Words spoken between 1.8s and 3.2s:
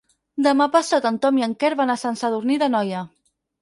van a Sant Sadurní d'Anoia.